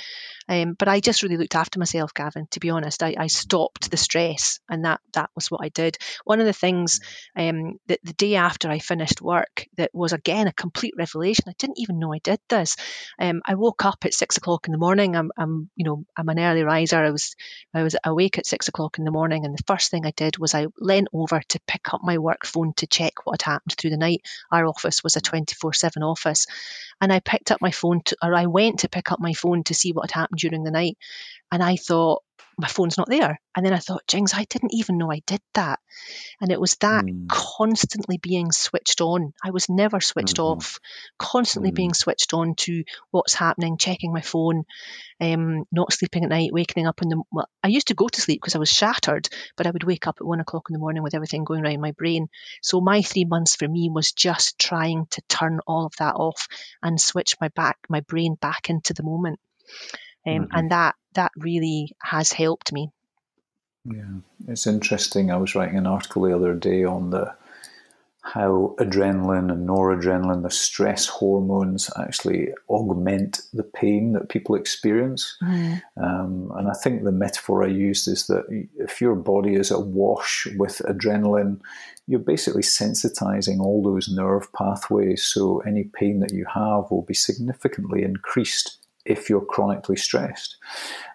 [0.50, 2.48] Um, but I just really looked after myself, Gavin.
[2.52, 5.98] To be honest, I, I, stopped the stress, and that that was what I did.
[6.26, 7.00] One of the things
[7.36, 11.46] um, that the day after I finished work, that was again a complete revelation.
[11.48, 12.76] I didn't even know I did this.
[13.20, 15.16] Um, I woke up at six o'clock in the morning.
[15.16, 16.98] I'm, I'm, you know, I'm an early riser.
[16.98, 17.36] I was,
[17.74, 20.38] I was awake at six o'clock in the morning, and the first thing I did
[20.38, 23.76] was I leant over to pick up my work phone to check what had happened
[23.78, 24.22] through the night.
[24.52, 26.48] Our office was a twenty-four seven office,
[27.04, 29.66] and I picked up my phone, to, or I went to pick up my phone
[29.66, 30.98] to see what had happened happened during the night.
[31.52, 32.24] And I thought,
[32.58, 33.40] my phone's not there.
[33.56, 35.80] And then I thought, Jings, I didn't even know I did that.
[36.42, 37.28] And it was that mm.
[37.28, 39.34] constantly being switched on.
[39.44, 40.60] I was never switched mm-hmm.
[40.60, 40.80] off,
[41.18, 41.76] constantly mm.
[41.76, 44.64] being switched on to what's happening, checking my phone,
[45.22, 47.22] um, not sleeping at night, waking up in the.
[47.32, 50.08] Well, I used to go to sleep because I was shattered, but I would wake
[50.08, 52.28] up at one o'clock in the morning with everything going around my brain.
[52.62, 56.48] So my three months for me was just trying to turn all of that off
[56.82, 59.40] and switch my back, my brain back into the moment
[60.26, 60.58] um, mm-hmm.
[60.58, 62.90] and that that really has helped me.
[63.86, 65.32] Yeah, it's interesting.
[65.32, 67.36] I was writing an article the other day on the
[68.24, 75.36] how adrenaline and noradrenaline, the stress hormones, actually augment the pain that people experience.
[75.44, 75.82] Mm.
[76.02, 78.46] Um, and I think the metaphor I used is that
[78.78, 81.60] if your body is awash with adrenaline,
[82.08, 85.24] you're basically sensitizing all those nerve pathways.
[85.24, 90.58] So any pain that you have will be significantly increased if you're chronically stressed.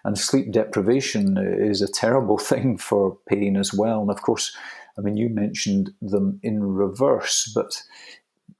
[0.03, 4.01] And sleep deprivation is a terrible thing for pain as well.
[4.01, 4.55] And of course,
[4.97, 7.81] I mean, you mentioned them in reverse, but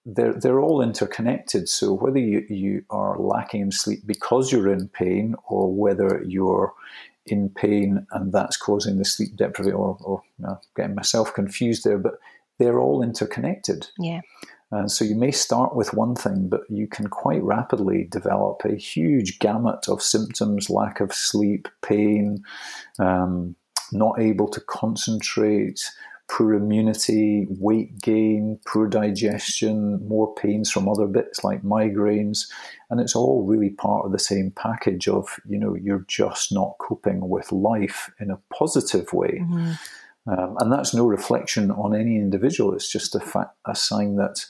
[0.05, 1.67] they're, they're all interconnected.
[1.67, 6.73] So whether you, you are lacking in sleep because you're in pain or whether you're
[7.25, 11.83] in pain and that's causing the sleep deprivation, or, or you know, getting myself confused
[11.83, 12.13] there, but
[12.57, 13.87] they're all interconnected.
[13.99, 14.21] Yeah.
[14.71, 18.61] And uh, so you may start with one thing, but you can quite rapidly develop
[18.65, 22.43] a huge gamut of symptoms lack of sleep, pain,
[22.99, 23.55] um,
[23.91, 25.91] not able to concentrate,
[26.29, 32.47] poor immunity, weight gain, poor digestion, more pains from other bits like migraines.
[32.91, 36.75] And it's all really part of the same package of, you know, you're just not
[36.77, 39.39] coping with life in a positive way.
[39.41, 39.71] Mm-hmm.
[40.31, 42.75] Um, and that's no reflection on any individual.
[42.75, 44.45] It's just a, fa- a sign that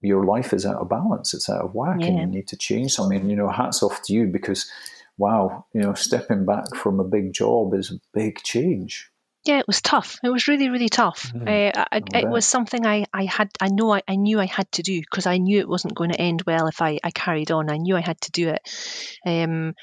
[0.00, 2.06] your life is out of balance, it's out of whack, yeah.
[2.06, 3.28] and you need to change something.
[3.28, 4.70] You know, hats off to you because,
[5.18, 9.10] wow, you know, stepping back from a big job is a big change.
[9.44, 10.18] Yeah, it was tough.
[10.22, 11.32] It was really, really tough.
[11.32, 14.44] Mm, uh, I, it was something I, I had, I know, I, I knew I
[14.44, 17.10] had to do because I knew it wasn't going to end well if I, I
[17.10, 17.70] carried on.
[17.70, 18.60] I knew I had to do it.
[19.24, 19.74] Um,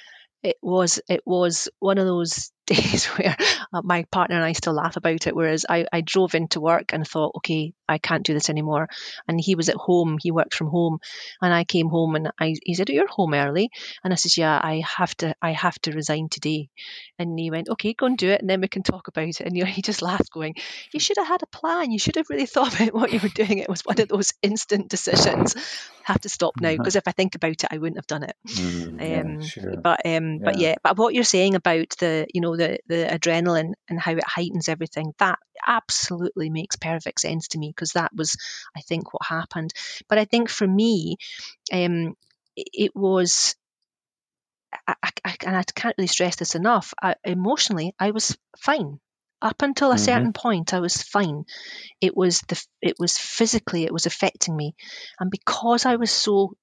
[0.44, 3.36] it was, it was one of those days where
[3.74, 5.36] uh, my partner and I still laugh about it.
[5.36, 8.90] Whereas I, I drove into work and thought, okay, I can't do this anymore.
[9.28, 11.00] And he was at home, he worked from home,
[11.42, 13.70] and I came home and I he said, "You're home early,"
[14.04, 16.70] and I said, "Yeah, I have to, I have to resign today."
[17.18, 19.42] And he went, "Okay, go and do it, and then we can talk about it."
[19.42, 20.56] And you know, he just laughed, going,
[20.92, 21.92] "You should have had a plan.
[21.92, 23.60] You should have really thought about what you were doing.
[23.60, 25.56] It was one of those instant decisions.
[26.08, 26.98] Have to stop now because mm-hmm.
[27.00, 29.78] if I think about it, I wouldn't have done it." Mm, um, yeah, sure.
[29.78, 30.40] But um, yeah.
[30.44, 34.14] but yeah, but what you're saying about the, you know, the the adrenaline and how
[34.14, 38.38] it heightens everything that absolutely makes perfect sense to me because that was
[38.76, 39.74] i think what happened
[40.08, 41.18] but i think for me
[41.74, 42.16] um,
[42.56, 43.56] it was
[44.88, 46.94] I, I, and I can't really stress this enough.
[47.02, 49.00] I, emotionally, I was fine
[49.42, 50.04] up until a mm-hmm.
[50.04, 50.74] certain point.
[50.74, 51.46] I was fine.
[52.02, 54.76] It was the it was physically it was affecting me,
[55.20, 56.54] and because I was so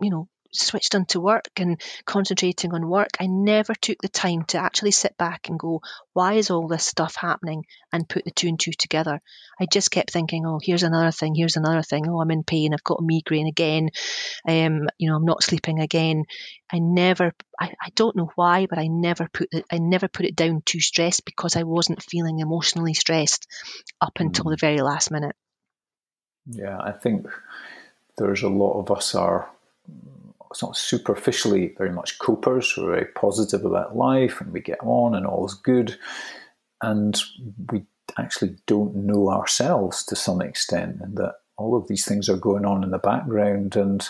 [0.00, 4.44] you know switched on to work and concentrating on work, I never took the time
[4.48, 5.80] to actually sit back and go,
[6.12, 7.64] why is all this stuff happening?
[7.92, 9.20] And put the two and two together.
[9.60, 12.08] I just kept thinking, oh, here's another thing, here's another thing.
[12.08, 12.74] Oh, I'm in pain.
[12.74, 13.90] I've got a migraine again.
[14.46, 16.24] Um, you know, I'm not sleeping again.
[16.72, 20.26] I never, I, I don't know why, but I never put it, I never put
[20.26, 23.46] it down to stress because I wasn't feeling emotionally stressed
[24.00, 24.50] up until mm.
[24.50, 25.36] the very last minute.
[26.46, 27.26] Yeah, I think
[28.16, 29.48] there's a lot of us are
[30.60, 32.74] not superficially very much copers.
[32.76, 35.96] We're very positive about life and we get on and all is good.
[36.82, 37.16] And
[37.70, 37.84] we
[38.18, 42.66] actually don't know ourselves to some extent, and that all of these things are going
[42.66, 43.76] on in the background.
[43.76, 44.06] And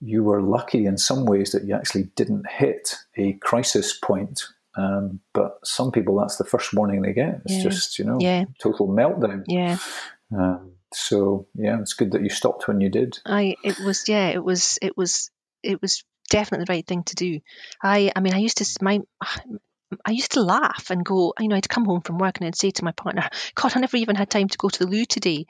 [0.00, 4.42] you were lucky in some ways that you actually didn't hit a crisis point.
[4.76, 7.42] Um, but some people, that's the first warning they get.
[7.44, 7.62] It's yeah.
[7.62, 8.46] just, you know, yeah.
[8.60, 9.44] total meltdown.
[9.46, 9.76] Yeah.
[10.32, 13.18] Um, so yeah, it's good that you stopped when you did.
[13.26, 15.30] I it was yeah, it was it was
[15.62, 17.40] it was definitely the right thing to do.
[17.82, 19.00] I I mean I used to my
[20.04, 22.56] I used to laugh and go, you know, I'd come home from work and I'd
[22.56, 25.04] say to my partner, God, I never even had time to go to the loo
[25.04, 25.46] today.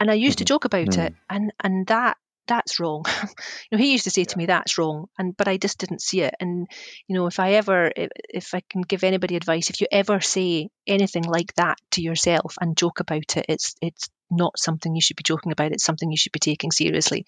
[0.00, 0.48] And I used to mm-hmm.
[0.48, 1.06] joke about mm.
[1.06, 2.16] it and and that
[2.50, 3.04] that's wrong.
[3.70, 6.02] you know, he used to say to me, "That's wrong," and but I just didn't
[6.02, 6.34] see it.
[6.40, 6.66] And
[7.06, 10.20] you know, if I ever, if, if I can give anybody advice, if you ever
[10.20, 15.00] say anything like that to yourself and joke about it, it's it's not something you
[15.00, 15.72] should be joking about.
[15.72, 17.24] It's something you should be taking seriously.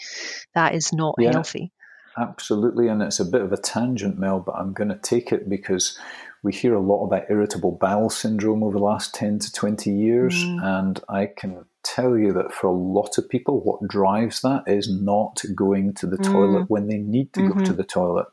[0.54, 1.32] That is not yeah.
[1.32, 1.72] healthy.
[2.16, 5.48] Absolutely, and it's a bit of a tangent, Mel, but I'm going to take it
[5.48, 5.98] because
[6.42, 10.34] we hear a lot about irritable bowel syndrome over the last 10 to 20 years,
[10.34, 10.62] mm.
[10.62, 14.90] and I can tell you that for a lot of people, what drives that is
[14.90, 16.30] not going to the mm.
[16.30, 17.58] toilet when they need to mm-hmm.
[17.58, 17.76] go to mm-hmm.
[17.76, 18.26] the toilet,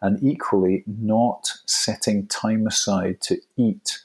[0.00, 4.00] and equally, not setting time aside to eat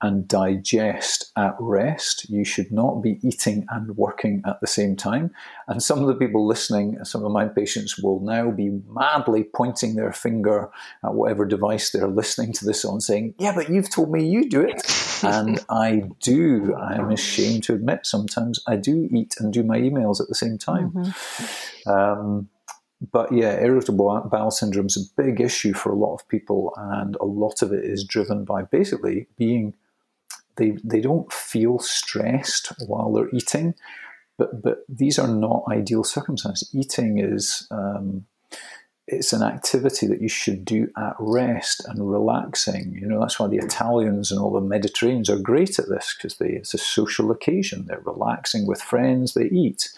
[0.00, 2.28] and digest at rest.
[2.30, 5.32] You should not be eating and working at the same time.
[5.66, 9.96] And some of the people listening, some of my patients will now be madly pointing
[9.96, 10.70] their finger
[11.04, 14.48] at whatever device they're listening to this on, saying, Yeah, but you've told me you
[14.48, 14.82] do it.
[15.24, 16.74] and I do.
[16.74, 20.34] I am ashamed to admit sometimes I do eat and do my emails at the
[20.34, 20.92] same time.
[20.92, 21.90] Mm-hmm.
[21.90, 22.48] Um,
[23.12, 27.16] but yeah, irritable bowel syndrome is a big issue for a lot of people, and
[27.16, 29.74] a lot of it is driven by basically being
[30.58, 33.74] they, they don't feel stressed while they're eating,
[34.36, 36.68] but, but these are not ideal circumstances.
[36.74, 38.26] Eating is um,
[39.10, 42.94] it's an activity that you should do at rest and relaxing.
[43.00, 46.36] You know, that's why the Italians and all the Mediterraneans are great at this because
[46.40, 47.86] it's a social occasion.
[47.86, 49.88] They're relaxing with friends, they eat.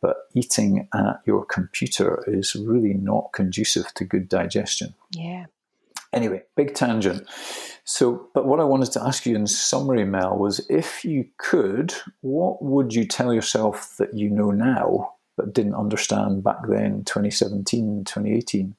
[0.00, 4.94] But eating at your computer is really not conducive to good digestion.
[5.12, 5.46] Yeah.
[6.12, 7.26] Anyway, big tangent.
[7.84, 11.94] So, but what I wanted to ask you in summary, Mel, was if you could,
[12.20, 18.04] what would you tell yourself that you know now but didn't understand back then, 2017,
[18.04, 18.76] 2018?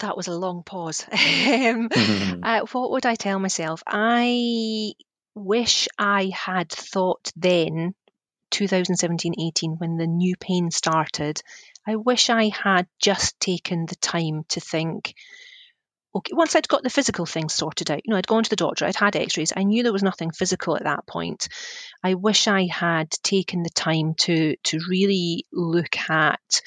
[0.00, 1.06] That was a long pause.
[1.12, 1.88] um,
[2.42, 3.82] uh, what would I tell myself?
[3.86, 4.92] I
[5.34, 7.94] wish I had thought then
[8.50, 11.40] 2017 18 when the new pain started
[11.90, 15.12] I wish I had just taken the time to think,
[16.14, 18.54] okay, once I'd got the physical things sorted out, you know, I'd gone to the
[18.54, 21.48] doctor, I'd had x rays, I knew there was nothing physical at that point.
[22.04, 26.62] I wish I had taken the time to, to really look at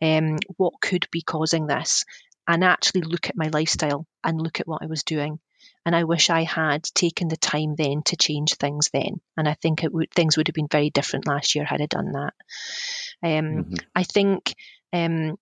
[0.00, 2.06] um, what could be causing this
[2.48, 5.38] and actually look at my lifestyle and look at what I was doing
[5.84, 9.20] And I wish I had taken the time then to change things then.
[9.36, 11.86] And I think it would, things would have been very different last year had I
[11.86, 12.34] done that.
[13.22, 13.74] Um, mm-hmm.
[13.94, 14.54] I think
[14.92, 15.36] um,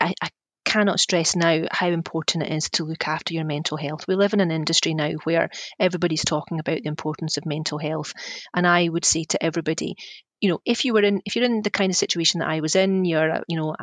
[0.00, 0.28] I, I
[0.64, 4.06] cannot stress now how important it is to look after your mental health.
[4.06, 8.12] We live in an industry now where everybody's talking about the importance of mental health.
[8.54, 9.96] And I would say to everybody,
[10.40, 12.60] you know, if you were in, if you're in the kind of situation that I
[12.60, 13.76] was in, you're, you know,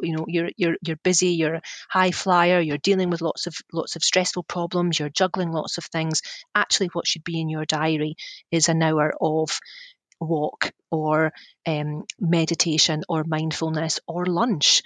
[0.00, 3.54] you know you're you're you're busy you're a high flyer you're dealing with lots of
[3.72, 6.20] lots of stressful problems you're juggling lots of things
[6.54, 8.16] actually what should be in your diary
[8.50, 9.58] is an hour of
[10.22, 11.32] walk or
[11.66, 14.82] um, meditation or mindfulness or lunch.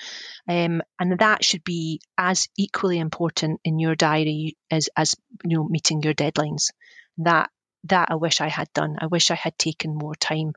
[0.49, 5.15] Um, and that should be as equally important in your diary as, as
[5.45, 6.71] you know, meeting your deadlines.
[7.19, 7.51] That
[7.85, 8.97] that I wish I had done.
[9.01, 10.55] I wish I had taken more time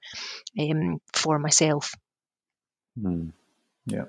[0.60, 1.94] um, for myself.
[3.00, 3.34] Mm.
[3.86, 4.06] Yeah,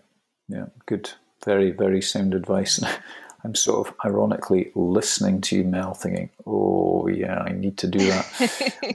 [0.49, 1.11] yeah, good.
[1.45, 2.83] Very, very sound advice.
[3.45, 7.99] I'm sort of ironically listening to you, Mel, thinking, "Oh yeah, I need to do
[7.99, 8.27] that."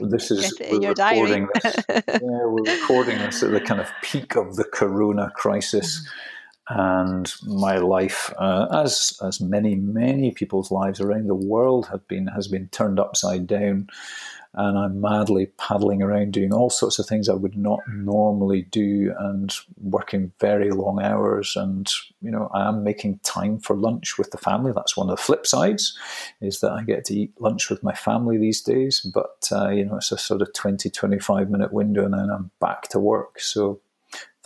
[0.02, 1.76] this is we're recording this.
[1.88, 6.10] yeah, we're recording this at the kind of peak of the Corona crisis, mm-hmm.
[6.68, 12.26] and my life, uh, as as many many people's lives around the world have been,
[12.28, 13.88] has been turned upside down
[14.56, 19.14] and I'm madly paddling around doing all sorts of things I would not normally do
[19.18, 21.56] and working very long hours.
[21.56, 21.86] And,
[22.22, 24.72] you know, I am making time for lunch with the family.
[24.74, 25.96] That's one of the flip sides,
[26.40, 29.00] is that I get to eat lunch with my family these days.
[29.00, 32.50] But, uh, you know, it's a sort of 20, 25 minute window and then I'm
[32.58, 33.38] back to work.
[33.40, 33.80] So,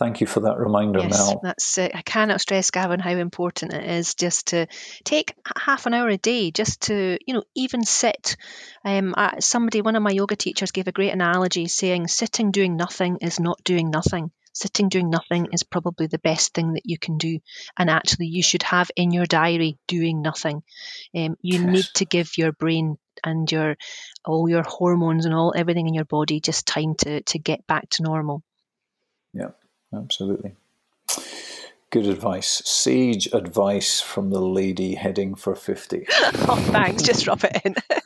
[0.01, 1.41] Thank you for that reminder, yes, Mel.
[1.43, 4.65] That's uh, I cannot stress, Gavin, how important it is just to
[5.03, 8.35] take half an hour a day, just to you know even sit.
[8.83, 13.17] Um, somebody, one of my yoga teachers, gave a great analogy, saying sitting doing nothing
[13.21, 14.31] is not doing nothing.
[14.53, 17.37] Sitting doing nothing is probably the best thing that you can do,
[17.77, 20.63] and actually, you should have in your diary doing nothing.
[21.15, 21.73] Um, you yes.
[21.73, 23.75] need to give your brain and your
[24.25, 27.87] all your hormones and all everything in your body just time to to get back
[27.91, 28.41] to normal.
[29.31, 29.51] Yeah
[29.93, 30.55] absolutely.
[31.91, 32.61] Good advice.
[32.63, 36.05] Sage advice from the lady heading for 50.
[36.23, 37.03] oh, thanks.
[37.03, 37.75] Just drop it in.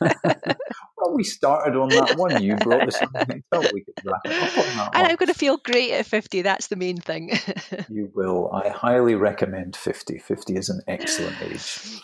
[0.98, 2.42] well, we started on that one.
[2.42, 3.12] You brought this up.
[3.72, 5.06] we could wrap it up on that And.
[5.06, 6.42] I'm going to feel great at 50.
[6.42, 7.38] That's the main thing.
[7.88, 8.50] you will.
[8.52, 10.18] I highly recommend 50.
[10.18, 12.00] 50 is an excellent age.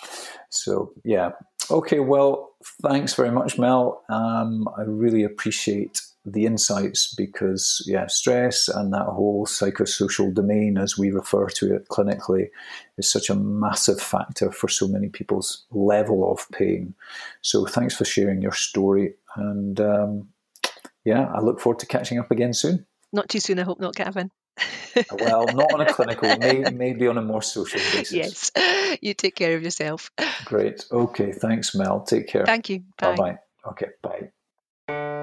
[0.51, 1.31] So, yeah.
[1.69, 2.51] Okay, well,
[2.83, 4.05] thanks very much, Mel.
[4.09, 10.97] Um, I really appreciate the insights because yeah stress and that whole psychosocial domain as
[10.97, 12.49] we refer to it clinically
[12.97, 16.95] is such a massive factor for so many people's level of pain.
[17.41, 20.29] So thanks for sharing your story and um,
[21.05, 22.87] yeah i look forward to catching up again soon.
[23.13, 24.31] Not too soon i hope not Gavin.
[25.19, 28.13] well not on a clinical may, maybe on a more social basis.
[28.13, 30.13] Yes you take care of yourself.
[30.45, 30.85] Great.
[30.93, 32.03] Okay thanks mel.
[32.03, 32.47] Take care.
[32.47, 32.85] Thank you.
[32.97, 33.17] Bye.
[33.17, 35.22] Bye okay bye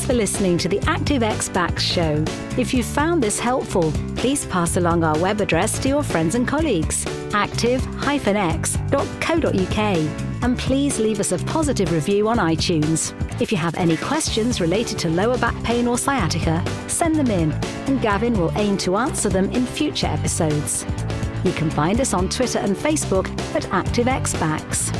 [0.00, 2.24] Thanks for listening to the ActiveX Backs show.
[2.56, 6.48] If you found this helpful, please pass along our web address to your friends and
[6.48, 9.78] colleagues, active-x.co.uk,
[10.42, 13.12] and please leave us a positive review on iTunes.
[13.42, 17.52] If you have any questions related to lower back pain or sciatica, send them in,
[17.86, 20.86] and Gavin will aim to answer them in future episodes.
[21.44, 24.90] You can find us on Twitter and Facebook at ActiveX Backs.